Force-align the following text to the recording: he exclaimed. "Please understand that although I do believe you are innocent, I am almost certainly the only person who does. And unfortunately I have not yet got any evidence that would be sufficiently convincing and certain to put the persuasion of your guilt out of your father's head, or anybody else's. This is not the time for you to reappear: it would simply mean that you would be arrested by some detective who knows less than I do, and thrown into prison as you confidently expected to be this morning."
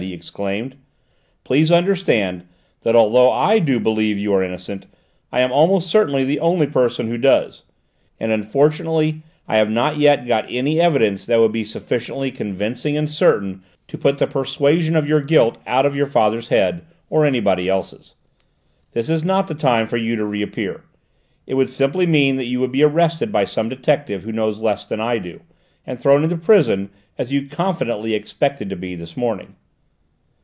he 0.07 0.13
exclaimed. 0.15 0.75
"Please 1.43 1.71
understand 1.71 2.43
that 2.81 2.95
although 2.95 3.29
I 3.31 3.59
do 3.59 3.79
believe 3.79 4.17
you 4.17 4.33
are 4.33 4.41
innocent, 4.41 4.87
I 5.31 5.41
am 5.41 5.51
almost 5.51 5.91
certainly 5.91 6.23
the 6.23 6.39
only 6.39 6.65
person 6.65 7.07
who 7.07 7.19
does. 7.19 7.65
And 8.19 8.31
unfortunately 8.31 9.21
I 9.47 9.57
have 9.57 9.69
not 9.69 9.99
yet 9.99 10.25
got 10.25 10.45
any 10.49 10.81
evidence 10.81 11.27
that 11.27 11.37
would 11.39 11.51
be 11.51 11.63
sufficiently 11.63 12.31
convincing 12.31 12.97
and 12.97 13.07
certain 13.07 13.61
to 13.89 13.95
put 13.97 14.17
the 14.17 14.25
persuasion 14.25 14.95
of 14.95 15.07
your 15.07 15.21
guilt 15.21 15.59
out 15.67 15.85
of 15.85 15.95
your 15.95 16.07
father's 16.07 16.47
head, 16.47 16.81
or 17.07 17.23
anybody 17.23 17.69
else's. 17.69 18.15
This 18.93 19.07
is 19.07 19.23
not 19.23 19.45
the 19.45 19.53
time 19.53 19.85
for 19.85 19.97
you 19.97 20.15
to 20.15 20.25
reappear: 20.25 20.83
it 21.45 21.53
would 21.53 21.69
simply 21.69 22.07
mean 22.07 22.37
that 22.37 22.45
you 22.45 22.59
would 22.59 22.71
be 22.71 22.81
arrested 22.81 23.31
by 23.31 23.45
some 23.45 23.69
detective 23.69 24.23
who 24.23 24.31
knows 24.31 24.61
less 24.61 24.83
than 24.83 24.99
I 24.99 25.19
do, 25.19 25.41
and 25.85 25.99
thrown 25.99 26.23
into 26.23 26.37
prison 26.37 26.89
as 27.19 27.31
you 27.31 27.47
confidently 27.47 28.15
expected 28.15 28.67
to 28.71 28.75
be 28.75 28.95
this 28.95 29.15
morning." 29.15 29.55